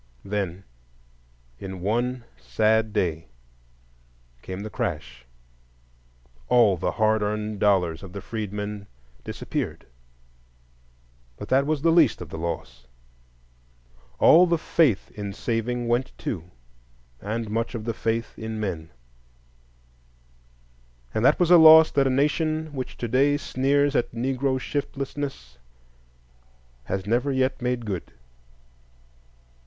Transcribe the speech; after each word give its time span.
Then 0.25 0.63
in 1.59 1.79
one 1.81 2.23
sad 2.35 2.91
day 2.91 3.27
came 4.41 4.61
the 4.61 4.69
crash,—all 4.71 6.77
the 6.77 6.93
hard 6.93 7.21
earned 7.21 7.59
dollars 7.59 8.01
of 8.01 8.11
the 8.11 8.19
freedmen 8.19 8.87
disappeared; 9.23 9.85
but 11.37 11.49
that 11.49 11.67
was 11.67 11.83
the 11.83 11.91
least 11.91 12.19
of 12.19 12.29
the 12.29 12.39
loss,—all 12.39 14.47
the 14.47 14.57
faith 14.57 15.11
in 15.11 15.33
saving 15.33 15.87
went 15.87 16.17
too, 16.17 16.49
and 17.21 17.51
much 17.51 17.75
of 17.75 17.85
the 17.85 17.93
faith 17.93 18.33
in 18.39 18.59
men; 18.59 18.89
and 21.13 21.23
that 21.23 21.39
was 21.39 21.51
a 21.51 21.57
loss 21.59 21.91
that 21.91 22.07
a 22.07 22.09
Nation 22.09 22.73
which 22.73 22.97
to 22.97 23.07
day 23.07 23.37
sneers 23.37 23.95
at 23.95 24.11
Negro 24.13 24.59
shiftlessness 24.59 25.59
has 26.85 27.05
never 27.05 27.31
yet 27.31 27.61
made 27.61 27.85
good. 27.85 28.11